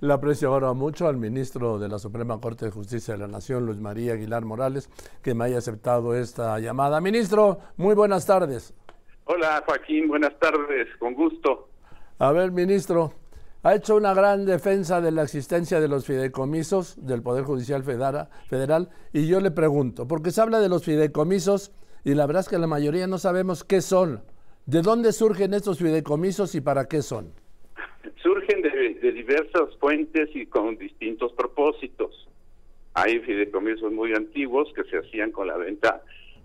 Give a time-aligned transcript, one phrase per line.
[0.00, 3.66] Le aprecio ahora mucho al ministro de la Suprema Corte de Justicia de la Nación,
[3.66, 4.88] Luis María Aguilar Morales,
[5.22, 7.00] que me haya aceptado esta llamada.
[7.00, 8.72] Ministro, muy buenas tardes.
[9.24, 11.70] Hola Joaquín, buenas tardes, con gusto.
[12.20, 13.12] A ver, ministro,
[13.64, 18.90] ha hecho una gran defensa de la existencia de los fideicomisos del Poder Judicial Federal
[19.12, 21.72] y yo le pregunto, porque se habla de los fideicomisos
[22.04, 24.22] y la verdad es que la mayoría no sabemos qué son.
[24.64, 27.32] ¿De dónde surgen estos fideicomisos y para qué son?
[29.00, 32.28] De, diversas fuentes y con distintos propósitos.
[32.94, 36.02] Hay fideicomisos muy antiguos que se hacían con la venta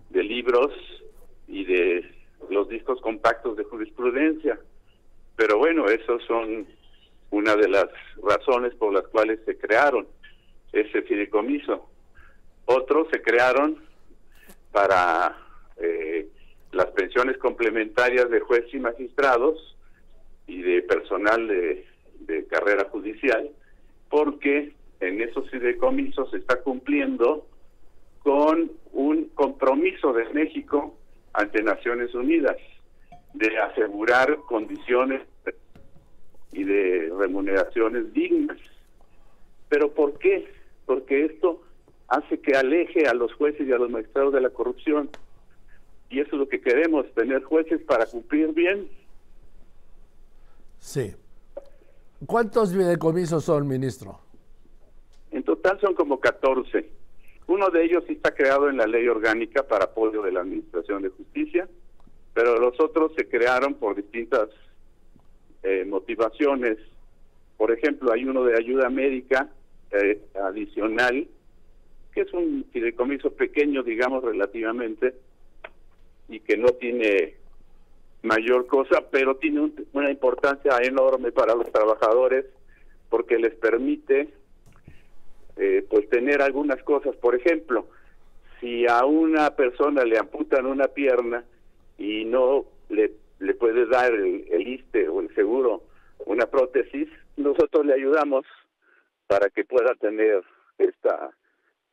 [0.10, 0.72] de libros
[1.48, 2.06] y de
[2.50, 4.60] los discos compactos de jurisprudencia.
[5.36, 6.68] Pero bueno, esos son
[7.32, 7.88] una de las
[8.22, 10.08] razones por las cuales se crearon
[10.72, 11.90] ese fideicomiso.
[12.66, 13.78] Otros se crearon
[14.72, 15.38] para
[15.78, 16.28] eh,
[16.72, 19.78] las pensiones complementarias de jueces y magistrados
[20.48, 21.88] y de personal de,
[22.50, 23.50] carrera judicial,
[24.10, 27.46] porque en esos fideicomisos se está cumpliendo
[28.24, 30.96] con un compromiso de México
[31.34, 32.58] ante Naciones Unidas
[33.34, 35.22] de asegurar condiciones
[36.52, 38.58] y de remuneraciones dignas.
[39.70, 40.48] ¿Pero por qué?
[40.86, 41.64] Porque esto
[42.08, 45.10] hace que aleje a los jueces y a los magistrados de la corrupción
[46.14, 48.88] y eso es lo que queremos, tener jueces para cumplir bien.
[50.78, 51.16] Sí.
[52.26, 54.20] ¿Cuántos videocomisos son, ministro?
[55.32, 56.90] En total son como 14.
[57.48, 61.02] Uno de ellos sí está creado en la ley orgánica para apoyo de la Administración
[61.02, 61.68] de Justicia,
[62.34, 64.50] pero los otros se crearon por distintas
[65.64, 66.78] eh, motivaciones.
[67.58, 69.50] Por ejemplo, hay uno de ayuda médica
[69.92, 71.28] eh, adicional,
[72.14, 75.16] que es un fideicomiso pequeño, digamos, relativamente,
[76.30, 77.36] y que no tiene
[78.24, 82.46] mayor cosa, pero tiene una importancia enorme para los trabajadores
[83.10, 84.30] porque les permite
[85.58, 87.16] eh, pues tener algunas cosas.
[87.18, 87.86] Por ejemplo,
[88.60, 91.44] si a una persona le amputan una pierna
[91.98, 95.84] y no le, le puede dar el, el ISTE o el seguro
[96.26, 98.46] una prótesis, nosotros le ayudamos
[99.28, 100.44] para que pueda tener
[100.78, 101.32] esta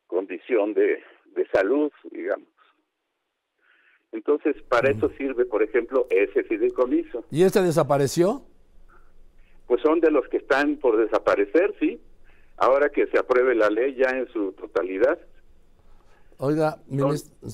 [0.07, 1.03] condición de,
[1.35, 2.47] de salud, digamos.
[4.11, 7.23] Entonces, para eso sirve, por ejemplo, ese fideicomiso.
[7.31, 8.43] ¿Y este desapareció?
[9.67, 12.01] Pues son de los que están por desaparecer, sí.
[12.57, 15.17] Ahora que se apruebe la ley ya en su totalidad.
[16.37, 16.79] Oiga,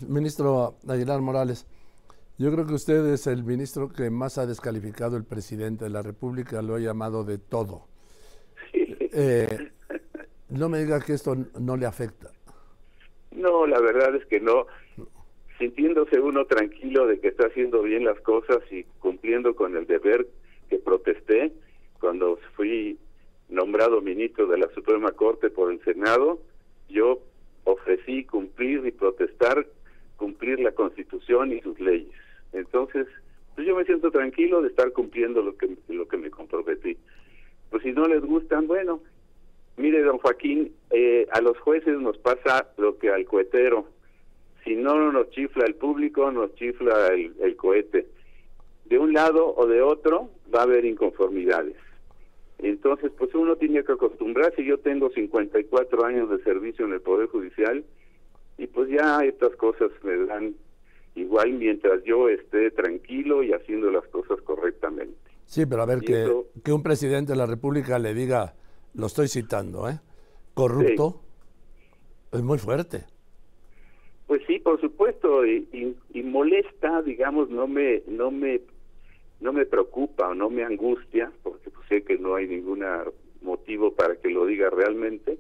[0.08, 1.68] ministro, Aguilar Morales,
[2.38, 6.02] yo creo que usted es el ministro que más ha descalificado el presidente de la
[6.02, 7.88] República, lo ha llamado de todo.
[8.74, 9.72] Eh,
[10.50, 12.32] no me diga que esto no le afecta.
[13.32, 14.66] No, la verdad es que no
[15.58, 20.28] sintiéndose uno tranquilo de que está haciendo bien las cosas y cumpliendo con el deber
[20.70, 21.52] que protesté
[22.00, 22.98] cuando fui
[23.50, 26.40] nombrado ministro de la Suprema Corte por el Senado,
[26.90, 27.20] yo
[27.64, 29.66] ofrecí cumplir y protestar,
[30.16, 32.14] cumplir la Constitución y sus leyes.
[32.54, 33.08] Entonces,
[33.56, 36.98] pues yo me siento tranquilo de estar cumpliendo lo que lo que me comprometí.
[37.70, 39.02] Pues si no les gustan, bueno,
[39.78, 43.88] mire, don Joaquín, eh, a los jueces nos pasa lo que al cohetero
[44.68, 48.08] si no nos chifla el público, nos chifla el, cohete.
[48.86, 51.78] De un lado o de otro va a haber inconformidades.
[52.60, 54.66] Entonces, pues uno tiene que acostumbrarse.
[54.66, 57.86] Yo tengo 54 años de servicio en el Poder Judicial
[58.58, 60.56] y pues ya estas cosas me dan
[61.16, 65.16] igual mientras yo esté tranquilo y haciendo las cosas correctamente.
[65.46, 66.30] Sí, pero a ver, que,
[66.64, 68.56] que un presidente de la República le diga,
[68.96, 70.00] lo estoy citando, ¿eh?
[70.54, 71.22] Corrupto,
[72.34, 73.06] es muy fuerte.
[74.28, 78.60] Pues sí, por supuesto, y, molesta, digamos, no me, no me,
[79.40, 82.84] no me preocupa o no me angustia, porque pues sé que no hay ningún
[83.42, 85.38] motivo para que lo diga realmente,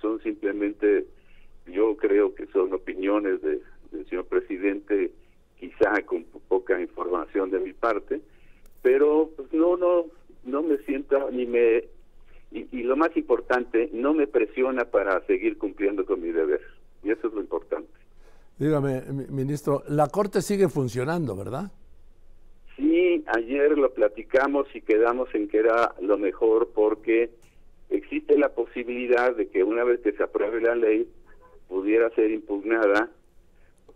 [0.00, 1.06] son simplemente,
[1.66, 3.60] yo creo que son opiniones de,
[3.90, 5.10] del señor presidente,
[5.58, 8.20] quizá con poca información de mi parte,
[8.82, 10.06] pero pues no, no,
[10.44, 11.78] no me siento ni me,
[12.52, 16.60] y, y lo más importante, no me presiona para seguir cumpliendo con mi deber,
[17.02, 17.97] y eso es lo importante.
[18.58, 21.70] Dígame, ministro, la Corte sigue funcionando, ¿verdad?
[22.76, 27.30] Sí, ayer lo platicamos y quedamos en que era lo mejor porque
[27.88, 31.08] existe la posibilidad de que una vez que se apruebe la ley
[31.68, 33.10] pudiera ser impugnada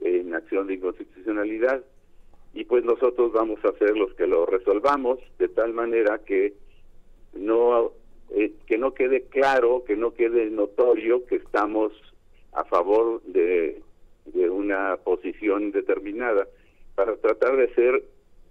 [0.00, 1.82] en acción de inconstitucionalidad
[2.54, 6.54] y pues nosotros vamos a ser los que lo resolvamos de tal manera que
[7.34, 7.92] no
[8.30, 11.92] eh, que no quede claro, que no quede notorio que estamos
[12.52, 13.82] a favor de
[14.26, 16.46] de una posición determinada
[16.94, 18.04] para tratar de ser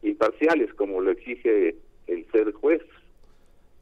[0.04, 1.76] imparciales como lo exige
[2.08, 2.82] el ser juez.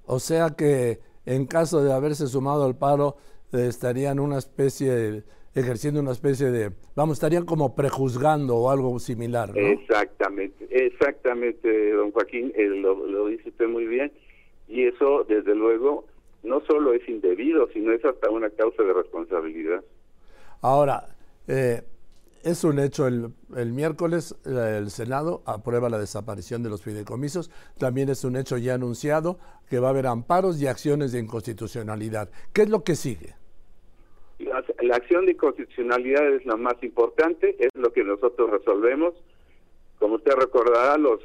[0.05, 3.17] O sea que en caso de haberse sumado al paro,
[3.53, 9.49] eh, estarían una especie, ejerciendo una especie de, vamos, estarían como prejuzgando o algo similar.
[9.49, 9.67] ¿no?
[9.67, 14.11] Exactamente, exactamente, don Joaquín, eh, lo, lo dice usted muy bien,
[14.67, 16.05] y eso, desde luego,
[16.43, 19.83] no solo es indebido, sino es hasta una causa de responsabilidad.
[20.61, 21.15] Ahora,
[21.49, 21.81] eh,
[22.43, 23.33] es un hecho, el,
[23.73, 29.39] miércoles el Senado aprueba la desaparición de los fideicomisos, también es un hecho ya anunciado
[29.67, 32.29] que va a haber amparos y acciones de inconstitucionalidad.
[32.53, 33.35] ¿Qué es lo que sigue?
[34.37, 39.15] La, acción de inconstitucionalidad es la más importante, es lo que nosotros resolvemos.
[39.97, 41.19] Como usted recordará, los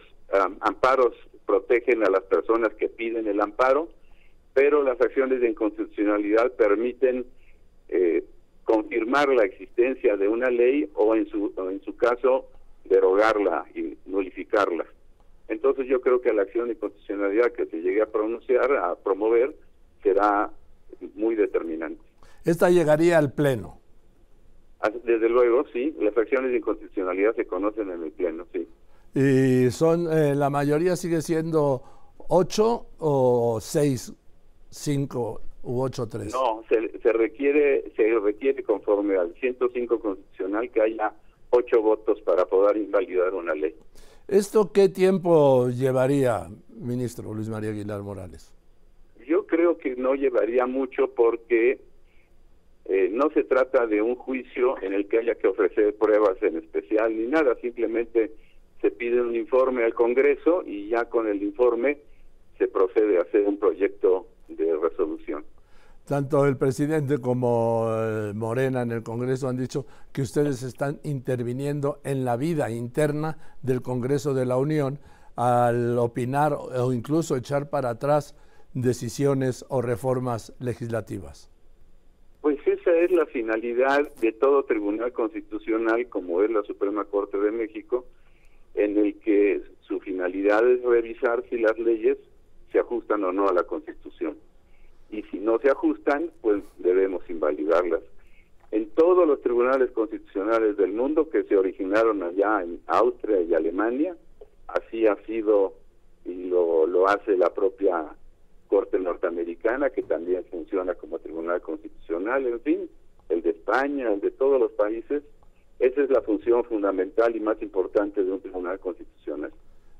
[0.61, 1.15] amparos
[1.47, 3.88] protegen a las personas que piden el amparo,
[4.55, 7.27] pero las acciones de inconstitucionalidad permiten
[7.88, 8.25] eh,
[8.64, 12.46] confirmar la existencia de una ley o en su, en su caso
[12.84, 14.84] derogarla y nulificarla.
[15.49, 19.55] Entonces yo creo que la acción de constitucionalidad que se llegue a pronunciar, a promover,
[20.02, 20.50] será
[21.14, 22.00] muy determinante.
[22.44, 23.78] Esta llegaría al Pleno.
[25.05, 28.69] Desde luego, sí, las acciones de inconstitucionalidad se conocen en el Pleno, sí.
[29.14, 31.82] ¿Y son, eh, la mayoría sigue siendo
[32.28, 34.12] ocho o seis,
[34.70, 35.88] cinco u?
[36.32, 41.12] No, se, se, requiere, se requiere conforme al 105 constitucional que haya
[41.50, 43.75] ocho votos para poder invalidar una ley.
[44.28, 48.52] ¿Esto qué tiempo llevaría, ministro Luis María Aguilar Morales?
[49.26, 51.81] Yo creo que no llevaría mucho porque
[52.87, 56.58] eh, no se trata de un juicio en el que haya que ofrecer pruebas en
[56.58, 58.32] especial ni nada, simplemente
[58.81, 61.99] se pide un informe al Congreso y ya con el informe
[62.58, 65.44] se procede a hacer un proyecto de resolución.
[66.06, 72.01] Tanto el presidente como eh, Morena en el Congreso han dicho que ustedes están interviniendo
[72.05, 74.99] en la vida interna del Congreso de la Unión
[75.35, 78.37] al opinar o incluso echar para atrás
[78.75, 81.51] decisiones o reformas legislativas.
[82.43, 87.51] Pues esa es la finalidad de todo tribunal constitucional como es la Suprema Corte de
[87.51, 88.05] México,
[88.75, 92.19] en el que su finalidad es revisar si las leyes
[92.73, 94.37] se ajustan o no a la Constitución
[95.14, 98.00] y si no se ajustan, pues debemos invalidarlas.
[98.72, 104.16] En todos los tribunales constitucionales del mundo que se originaron allá en Austria y Alemania,
[104.66, 105.75] así ha sido
[106.25, 108.05] y lo, lo hace la propia
[108.66, 112.90] Corte norteamericana, que también funciona como tribunal constitucional, en fin,
[113.28, 115.22] el de España, el de todos los países.
[115.78, 119.52] Esa es la función fundamental y más importante de un tribunal constitucional.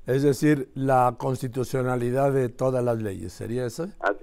[0.07, 3.87] Es decir, la constitucionalidad de todas las leyes, ¿sería eso?
[3.99, 4.14] así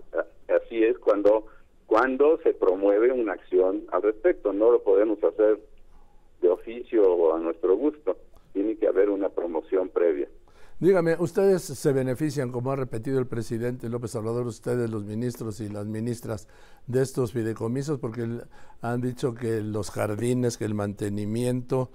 [1.92, 4.54] cuando se promueve una acción al respecto.
[4.54, 5.60] No lo podemos hacer
[6.40, 8.16] de oficio o a nuestro gusto.
[8.54, 10.26] Tiene que haber una promoción previa.
[10.80, 15.68] Dígame, ¿ustedes se benefician, como ha repetido el presidente López Obrador, ustedes los ministros y
[15.68, 16.48] las ministras
[16.86, 17.98] de estos fideicomisos?
[17.98, 18.26] Porque
[18.80, 21.90] han dicho que los jardines, que el mantenimiento,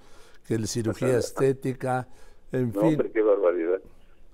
[0.46, 2.06] que la cirugía estética,
[2.52, 2.90] en no, fin.
[2.90, 3.80] Hombre, qué barbaridad.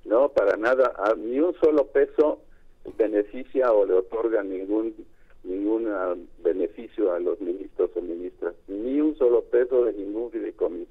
[0.05, 2.43] No, para nada, ni un solo peso
[2.99, 4.95] beneficia o le otorga ningún
[5.45, 10.91] ningún ah, beneficio a los ministros o ministras, ni un solo peso de ningún fideicomiso.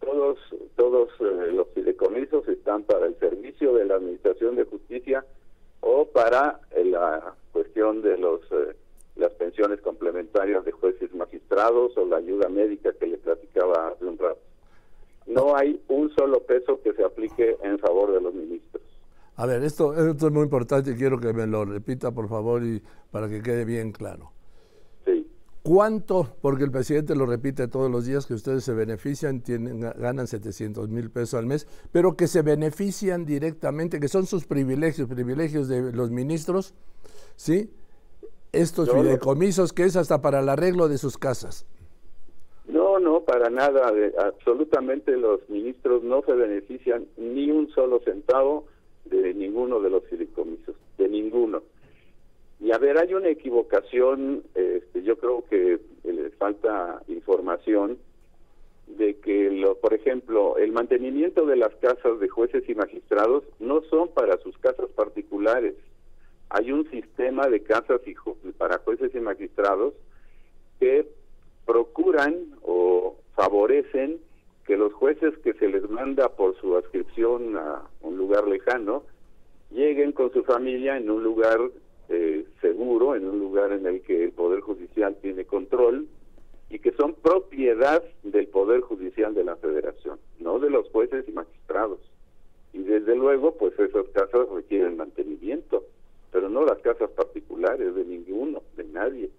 [0.00, 0.38] Todos
[0.76, 5.24] todos eh, los fideicomisos están para el servicio de la administración de justicia
[5.80, 8.76] o para eh, la cuestión de los eh,
[9.16, 14.18] las pensiones complementarias de jueces magistrados o la ayuda médica que le platicaba hace un
[14.18, 14.40] rato.
[15.26, 18.63] No hay un solo peso que se aplique en favor de los ministros.
[19.36, 22.62] A ver, esto, esto es muy importante y quiero que me lo repita, por favor,
[22.64, 24.30] y para que quede bien claro.
[25.04, 25.26] Sí.
[25.62, 30.26] ¿Cuánto, porque el presidente lo repite todos los días, que ustedes se benefician, tienen, ganan
[30.28, 35.66] 700 mil pesos al mes, pero que se benefician directamente, que son sus privilegios, privilegios
[35.68, 36.74] de los ministros,
[37.34, 37.70] ¿sí?
[38.52, 41.66] Estos No, fideicomisos que es hasta para el arreglo de sus casas.
[42.66, 43.90] No, no, para nada.
[44.18, 48.66] absolutamente los ministros no se benefician ni un solo centavo
[49.16, 51.62] de ninguno de los fideicomisos, de ninguno.
[52.60, 57.98] Y a ver, hay una equivocación, este, yo creo que eh, le falta información
[58.86, 63.82] de que, lo, por ejemplo, el mantenimiento de las casas de jueces y magistrados no
[63.82, 65.74] son para sus casas particulares.
[66.50, 68.14] Hay un sistema de casas y
[68.52, 69.94] para jueces y magistrados
[70.78, 71.06] que
[71.66, 74.20] procuran o favorecen
[74.66, 79.04] que los jueces que se les manda por su adscripción a un lugar lejano
[79.70, 81.58] lleguen con su familia en un lugar
[82.08, 86.06] eh, seguro, en un lugar en el que el Poder Judicial tiene control
[86.70, 91.32] y que son propiedad del Poder Judicial de la Federación, no de los jueces y
[91.32, 92.00] magistrados.
[92.72, 95.84] Y desde luego, pues esas casas requieren mantenimiento.
[96.32, 99.30] pero no las casas particulares de ninguno, de nadie.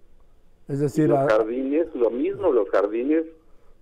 [0.66, 3.26] Es decir, los jardines, lo mismo, los jardines,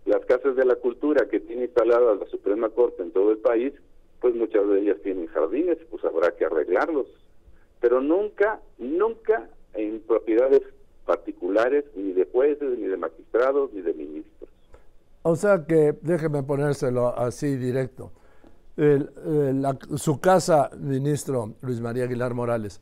[0.04, 3.72] las casas de la cultura que tiene instalada la Suprema Corte en todo el país,
[4.20, 7.06] pues muchas de ellas tienen jardines, pues habrá que arreglarlos.
[7.80, 10.62] Pero nunca, nunca en propiedades
[11.04, 14.50] particulares, ni de jueces, ni de magistrados, ni de ministros.
[15.22, 18.12] O sea que, déjeme ponérselo así directo.
[19.96, 22.80] su casa, ministro Luis María Aguilar Morales,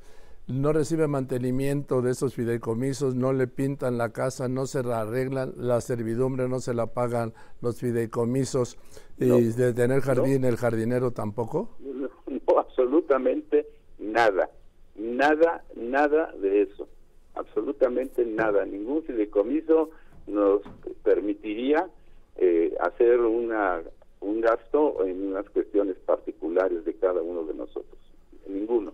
[0.49, 5.55] no recibe mantenimiento de esos fideicomisos, no le pintan la casa, no se la arreglan,
[5.57, 8.77] la servidumbre no se la pagan los fideicomisos
[9.19, 11.71] y de tener jardín el jardinero tampoco.
[12.47, 13.67] No, absolutamente
[13.99, 14.51] nada,
[14.97, 16.89] nada, nada de eso,
[17.35, 18.65] absolutamente nada.
[18.65, 19.91] Ningún fideicomiso
[20.27, 20.63] nos
[21.03, 21.89] permitiría
[22.37, 23.83] eh, hacer una
[24.21, 28.01] un gasto en unas cuestiones particulares de cada uno de nosotros,
[28.49, 28.93] ninguno.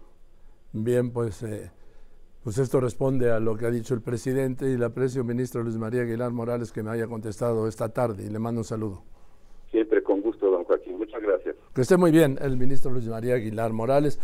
[0.85, 1.71] Bien, pues, eh,
[2.43, 5.77] pues esto responde a lo que ha dicho el presidente y le aprecio, ministro Luis
[5.77, 9.03] María Aguilar Morales, que me haya contestado esta tarde y le mando un saludo.
[9.71, 10.97] Siempre con gusto, don Joaquín.
[10.97, 11.57] Muchas gracias.
[11.75, 14.19] Que esté muy bien el ministro Luis María Aguilar Morales.